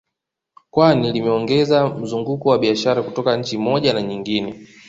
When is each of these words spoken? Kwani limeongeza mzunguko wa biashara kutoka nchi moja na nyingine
Kwani 0.71 1.11
limeongeza 1.11 1.89
mzunguko 1.89 2.49
wa 2.49 2.57
biashara 2.59 3.03
kutoka 3.03 3.37
nchi 3.37 3.57
moja 3.57 3.93
na 3.93 4.01
nyingine 4.01 4.67